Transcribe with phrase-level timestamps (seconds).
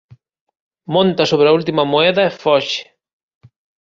[0.95, 2.81] Monta sobre a última moeda e foxe.